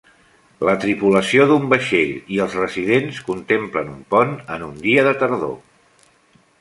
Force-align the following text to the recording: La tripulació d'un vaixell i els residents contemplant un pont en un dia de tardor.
La 0.67 0.73
tripulació 0.83 1.43
d'un 1.51 1.67
vaixell 1.73 2.33
i 2.37 2.41
els 2.45 2.55
residents 2.61 3.19
contemplant 3.29 3.93
un 3.97 4.01
pont 4.15 4.33
en 4.57 4.65
un 4.71 4.75
dia 4.87 5.05
de 5.09 5.13
tardor. 5.25 5.55